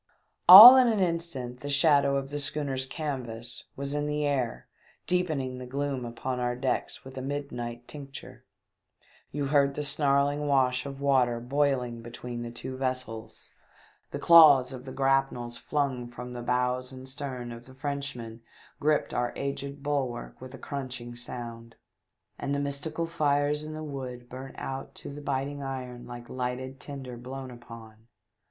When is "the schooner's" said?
2.31-2.87